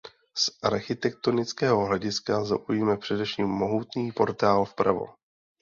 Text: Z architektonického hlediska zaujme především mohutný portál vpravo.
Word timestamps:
Z 0.37 0.51
architektonického 0.63 1.85
hlediska 1.85 2.43
zaujme 2.43 2.97
především 2.97 3.47
mohutný 3.47 4.11
portál 4.11 4.65
vpravo. 4.65 5.05